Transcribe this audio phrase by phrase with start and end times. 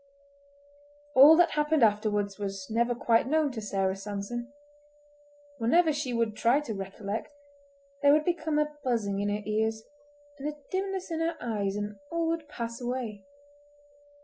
[1.13, 4.51] All that happened afterwards was never quite known to Sarah Sanson.
[5.59, 7.35] Whenever she would try to recollect
[8.01, 9.83] there would become a buzzing in her ears
[10.39, 13.25] and a dimness in her eyes, and all would pass away.